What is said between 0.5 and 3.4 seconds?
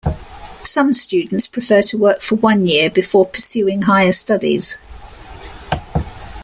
Some students prefer to work for one year before